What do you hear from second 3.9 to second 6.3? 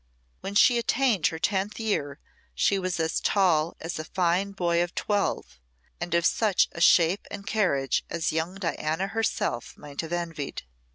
a fine boy of twelve, and of